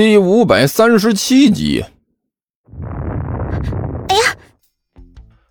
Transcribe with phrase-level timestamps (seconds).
[0.00, 1.84] 第五百三十七集。
[4.08, 4.34] 哎呀！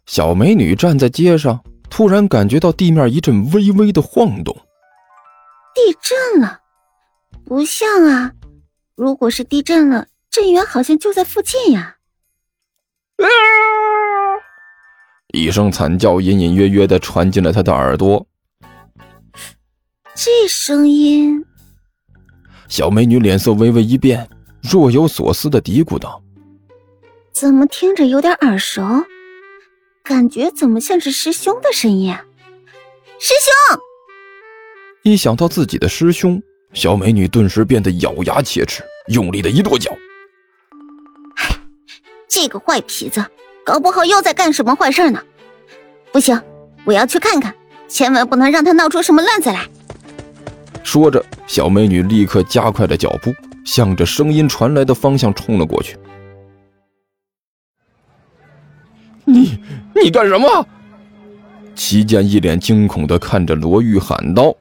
[0.07, 4.51] 小美女站在街上，突然感觉到地面一阵微微的晃动。
[5.75, 6.61] 地震了？
[7.45, 8.31] 不像啊！
[8.95, 11.97] 如果是地震了，震源好像就在附近呀！
[13.17, 13.27] 啊！
[15.31, 18.25] 一声惨叫隐隐约约的传进了她的耳朵。
[20.15, 21.45] 这声音……
[22.67, 24.27] 小美女脸色微微一变。
[24.61, 26.21] 若有所思的嘀咕道
[27.31, 28.81] ：“怎么听着有点耳熟？
[30.03, 32.25] 感觉怎么像是师兄的声音啊？
[33.19, 33.79] 师兄！
[35.03, 36.41] 一想到自己的师兄，
[36.73, 39.91] 小美女顿时变得咬牙切齿，用力的一跺脚。
[42.27, 43.25] 这个坏痞子，
[43.63, 45.21] 搞不好又在干什么坏事呢？
[46.11, 46.39] 不行，
[46.85, 47.53] 我要去看看，
[47.87, 49.67] 千万不能让他闹出什么乱子来。”
[50.83, 53.33] 说着，小美女立刻加快了脚步。
[53.69, 55.95] 向着声音传来的方向冲了过去。
[59.25, 59.59] 你
[59.93, 60.65] 你干什么？
[61.75, 64.55] 齐剑一脸惊恐的看着罗玉喊道：“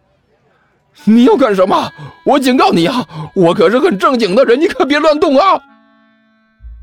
[1.05, 1.91] 你要干什么？
[2.25, 5.55] 我警告你啊，我可是很正经的人，你可别乱动啊！”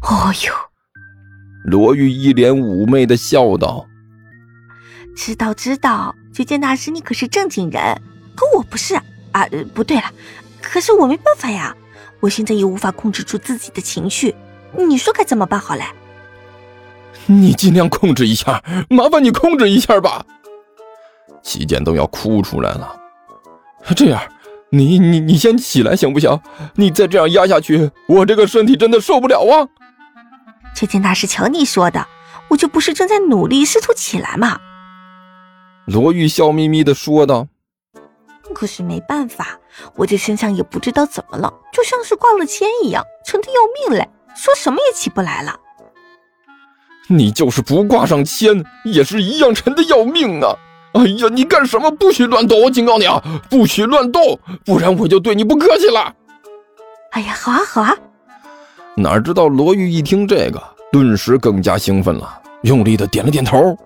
[0.02, 0.54] 哦呦，
[1.64, 3.86] 罗玉一脸妩媚的笑道
[5.16, 8.02] ：“知道知道，绝剑大师你可是正经人，
[8.36, 8.96] 可我不是
[9.32, 9.46] 啊！
[9.76, 10.12] 不对了，
[10.60, 11.76] 可是我没办法呀。”
[12.22, 14.36] 我现在也无法控制住自己的情绪，
[14.78, 15.84] 你说该怎么办好嘞？
[17.28, 20.26] 你尽量控制一下，麻烦你控制一下吧。
[21.42, 22.96] 齐剑都要哭出来了。
[23.96, 24.22] 这样，
[24.70, 26.40] 你你你先起来行不行？
[26.76, 29.68] 你再这样压下去，我这个身体真的受不了啊！
[30.76, 32.08] 这件大事，瞧你说的，
[32.50, 34.60] 我就不是正在努力试图起来吗？
[35.86, 37.48] 罗玉笑眯眯的说道。
[38.54, 39.60] 可是没办法，
[39.96, 45.60] 我这身上也不知道怎么了，就像是挂了铅一样，沉得要命嘞，说什么也起不来了。
[47.08, 50.56] 你就是不挂上铅，也是一样沉得要命啊！
[50.94, 51.92] 哎呀，你干什么？
[51.92, 52.62] 不许乱动！
[52.62, 56.14] 我警告你啊，不许乱动，不然我就对你不客气了。
[57.12, 57.96] 哎呀，好啊，好啊。
[58.96, 63.78] 哪知道罗玉一听这个，顿时更加兴奋了，用力的点了点头。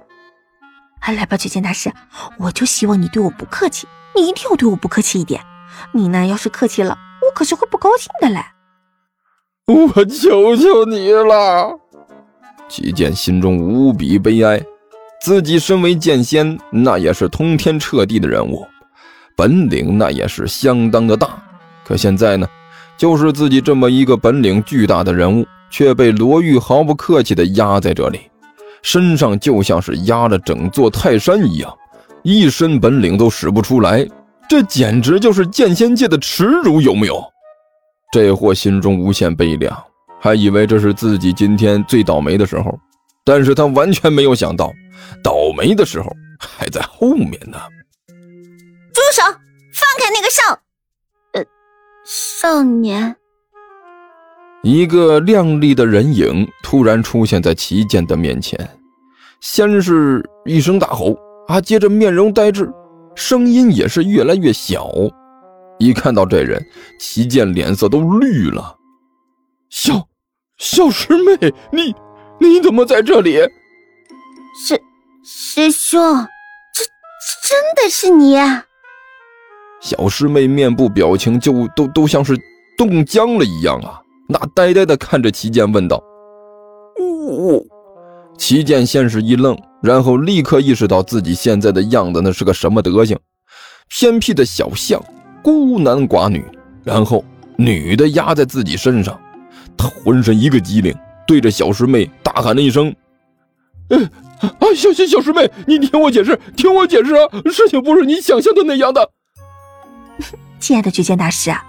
[1.08, 1.92] 来吧，绝剑大师，
[2.38, 3.88] 我就希望你对我不客气。
[4.20, 5.42] 你一定要对我不客气一点，
[5.94, 6.28] 你呢？
[6.28, 8.44] 要是客气了，我可是会不高兴的嘞。
[9.66, 11.80] 我求求你了！
[12.68, 14.62] 齐剑心中无比悲哀，
[15.22, 18.68] 自己身为剑仙，那也是通天彻地的人物，
[19.38, 21.42] 本领那也是相当的大。
[21.86, 22.46] 可现在呢，
[22.98, 28.30] 就是自己这么一个本领巨大的人物，却被罗玉毫不客气的压在这里，
[28.82, 31.74] 身上就像是压了整座泰山一样。
[32.30, 34.08] 一身本领都使不出来，
[34.48, 37.20] 这简直就是剑仙界的耻辱，有没有？
[38.12, 39.76] 这货心中无限悲凉，
[40.22, 42.80] 还以为这是自己今天最倒霉的时候，
[43.26, 44.72] 但是他完全没有想到，
[45.24, 46.06] 倒霉的时候
[46.40, 47.58] 还在后面呢。
[48.94, 49.24] 住手！
[49.24, 50.60] 放开那个少……
[51.34, 51.44] 呃，
[52.06, 53.16] 少年。
[54.62, 58.70] 一个靓丽的人影突然出现在齐剑的面前，
[59.42, 61.18] 先是一声大吼。
[61.50, 61.60] 啊！
[61.60, 62.72] 接着面容呆滞，
[63.16, 64.88] 声音也是越来越小。
[65.80, 66.64] 一看到这人，
[67.00, 68.78] 齐健脸色都绿了。
[69.72, 70.08] 小
[70.58, 71.96] 小师妹，你
[72.40, 73.38] 你怎么在这里？
[74.64, 74.80] 师
[75.24, 76.00] 师兄，
[76.72, 76.84] 这
[77.48, 78.36] 真的是你？
[79.82, 82.38] 小师妹面部表情就都都像是
[82.78, 84.00] 冻僵了一样啊！
[84.28, 86.00] 那呆呆的看着齐剑，问道
[87.00, 87.66] ：“我……”
[88.40, 89.56] 齐剑先是一愣。
[89.82, 93.18] 然后立刻意识到自己现在的样子那是个什么德行，
[93.88, 95.02] 偏僻的小巷，
[95.42, 96.44] 孤男寡女，
[96.84, 97.24] 然后
[97.56, 99.18] 女的压在自己身上，
[99.78, 100.94] 他浑身一个机灵，
[101.26, 102.94] 对着小师妹大喊了一声
[103.88, 103.98] ：“呃
[104.42, 109.12] 啊，小小小师妹，你听我解释，听我解释啊，事情不是你想象的那样的。
[110.60, 111.64] ”亲爱的绝剑大师啊，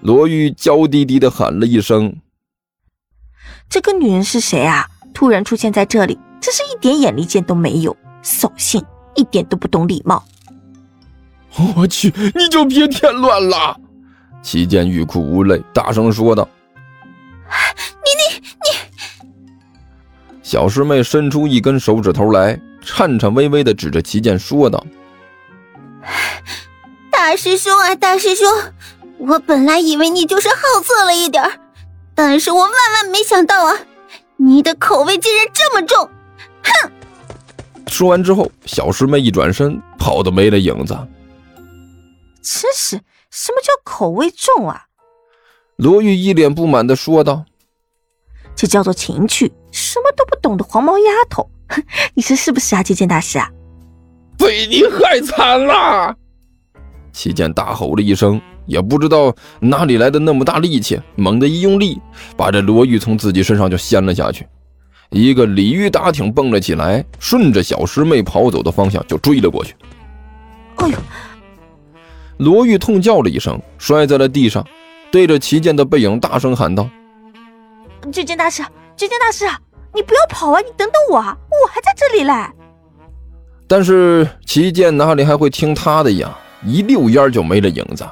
[0.00, 2.14] 罗玉娇滴滴的喊了一声
[3.68, 4.86] ：“这个女人是谁啊？
[5.14, 8.82] 突然出现在这里。”真是一点眼力见都没有，扫兴，
[9.14, 10.24] 一点都不懂礼貌。
[11.76, 13.78] 我去，你就别添乱了！
[14.42, 16.48] 齐剑欲哭无泪，大声说道
[18.02, 19.28] ：“你你你！”
[20.42, 24.82] 小师妹伸出一根手指头来，颤颤巍巍的指着齐剑说道
[27.12, 28.48] ：“大师兄啊，大师兄，
[29.18, 31.60] 我本来以为你就是好色了一点
[32.14, 33.76] 但是我万万没想到啊，
[34.42, 36.08] 你的口味竟然这么重！”
[36.64, 36.90] 哼！
[37.88, 40.96] 说完之后，小师妹一转身，跑得没了影子。
[42.42, 42.98] 真是，
[43.30, 44.86] 什么叫口味重啊？
[45.76, 47.44] 罗玉一脸不满的说道
[48.56, 51.50] ：“这叫做情趣，什么都不懂的黄毛丫头，
[52.14, 53.50] 你说是不是啊，接见大师啊？”
[54.38, 56.16] 被你害惨了！
[57.12, 58.40] 齐剑大吼了一声，
[58.70, 62.00] 也不知道哪里来的那么大力气，猛地一用力，
[62.36, 64.46] 把这罗玉从自己身上就掀了下去。
[65.10, 69.74] 一个鲤鱼打挺蹦了起来，顺着小师妹跑走的方向就追了过去。
[70.76, 70.96] 哎呦！
[72.36, 74.64] 罗玉痛叫了一声，摔在了地上，
[75.10, 76.88] 对着齐剑的背影大声喊道
[78.12, 78.62] ：“接见大师，
[78.94, 79.44] 接见大师，
[79.92, 80.60] 你不要跑啊！
[80.60, 82.32] 你等等我啊，我还在这里嘞！”
[83.66, 86.38] 但是齐剑哪里还会听他的呀？
[86.64, 88.06] 一溜烟就没了影子。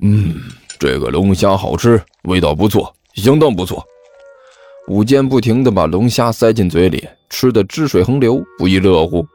[0.00, 0.34] 嗯，
[0.78, 3.84] 这个龙虾好吃，味道不错，相当不错。
[4.86, 9.26] 武坚不停的把龙虾塞进嘴里，吃的汁水横流，不亦乐乎。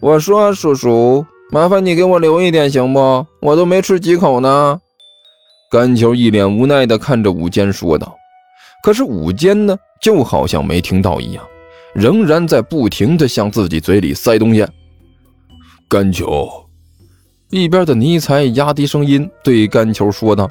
[0.00, 3.26] 我说：“叔叔，麻烦你给我留一点行不？
[3.40, 4.80] 我都没吃几口呢。”
[5.70, 8.14] 甘球一脸无奈的看着武坚说道。
[8.82, 11.44] 可是武坚呢，就好像没听到一样。
[11.94, 14.66] 仍然在不停地向自己嘴里塞东西。
[15.88, 16.48] 甘球，
[17.54, 20.50] 一边的尼才压低声音对甘球说道：“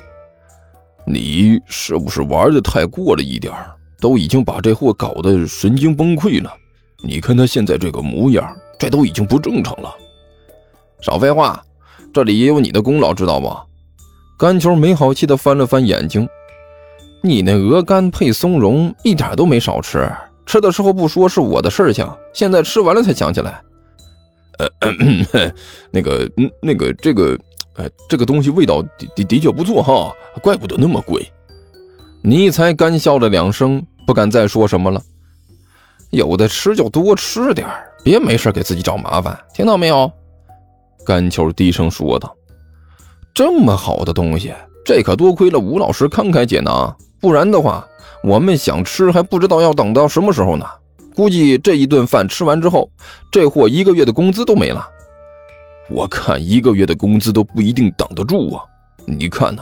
[1.04, 3.52] 你是不是玩的太过了一点
[4.00, 6.54] 都已经把这货搞得神经崩溃了。
[7.04, 9.92] 你看他现在这个模样，这都已经不正常了。”
[11.02, 11.60] 少废话，
[12.14, 13.64] 这里也有你的功劳，知道吗？
[14.38, 16.30] 甘球没好气的翻了翻眼睛
[17.24, 20.08] ：“你那鹅肝配松茸，一点都没少吃。”
[20.46, 23.60] 吃的时候不说是我的事情，现在吃完了才想起来。
[24.80, 25.54] 呃，
[25.92, 26.30] 那个，
[26.62, 27.38] 那个，这个，
[27.76, 31.26] 哎，这个东西味道的的的确不错哈，怪不得那么贵。
[32.24, 35.02] 尼才干笑了两声，不敢再说什么了。
[36.10, 37.68] 有的吃就多吃点
[38.04, 40.12] 别没事给自己找麻烦，听到没有？
[41.06, 42.36] 甘秋低声说道
[43.34, 44.54] ：“这么好的东西，
[44.86, 47.88] 这可多亏了吴老师慷慨解囊，不然的话。”
[48.24, 50.64] 我们想吃还不知道要等到什么时候呢，
[51.16, 52.90] 估计这一顿饭吃完之后，
[53.32, 54.88] 这货一个月的工资都没了。
[55.90, 58.64] 我看一个月的工资都不一定挡得住啊！
[59.06, 59.62] 你看呢，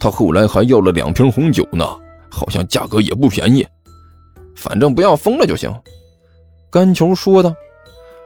[0.00, 1.84] 他后来还要了两瓶红酒呢，
[2.28, 3.64] 好像价格也不便宜。
[4.56, 5.72] 反正不要疯了就行。”
[6.70, 7.54] 甘球说道，“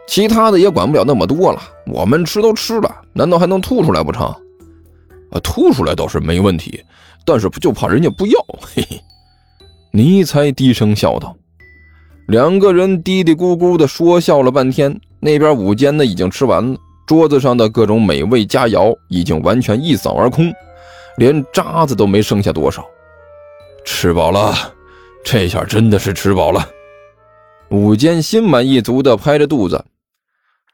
[0.09, 4.27] 其他的也管不了那么多了，我们吃都吃了，难道还能吐出来不成？
[5.31, 6.83] 啊，吐出来倒是没问题，
[7.27, 8.99] 但是就怕人家不要，嘿嘿。”
[9.93, 11.37] 尼才低声笑道
[12.33, 14.99] ：“两个人嘀嘀咕咕的说笑了半天。
[15.21, 20.51] 那边午间呢，已经吃完了，桌子上的各种美味佳肴已经完全一扫而空，
[21.19, 22.83] 连渣子都没剩下多少。
[23.85, 24.55] 吃饱了，
[25.23, 26.67] 这下真的是吃饱了。”
[27.69, 29.85] 午间心满意足的拍着肚子：“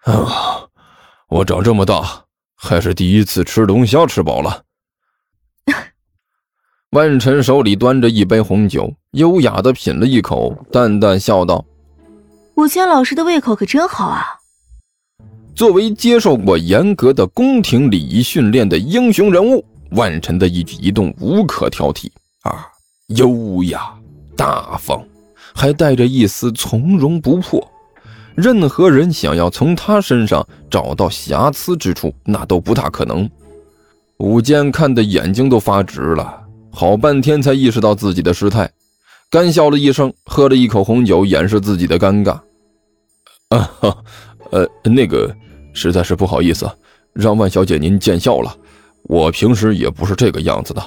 [0.06, 0.68] 啊，
[1.28, 2.24] 我长这么大
[2.54, 4.62] 还是第一次吃龙虾吃饱了。
[6.90, 11.64] ”万晨手里端着一杯红酒，优雅的品了一口，淡淡笑道
[12.56, 14.22] ：“武谦老师的胃口可真好啊！”
[15.56, 22.10] 作为接受过严格的宫廷礼仪训练的英雄人物，万晨的一举一动无可挑剔
[22.42, 22.66] 啊，
[23.16, 23.80] 优雅
[24.36, 25.02] 大方，
[25.54, 27.66] 还带着一丝从容不迫。
[28.34, 33.28] 任何人想要从他身上找到瑕疵之处，那都不大可能。
[34.18, 36.44] 武坚看的眼睛都发直了。
[36.70, 38.70] 好半天才意识到自己的失态，
[39.30, 42.40] 干笑了一声，喝了一口红酒，掩饰自己的尴尬。
[43.50, 43.96] 啊哈，
[44.50, 45.34] 呃，那个，
[45.74, 46.66] 实在是不好意思，
[47.12, 48.56] 让万小姐您见笑了。
[49.02, 50.82] 我平时也不是这个样子的，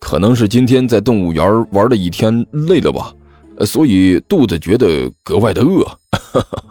[0.00, 3.14] 可能是今天在动物园玩了一天累了吧，
[3.64, 5.84] 所以肚子觉得格外的饿。
[5.84, 6.62] 哈哈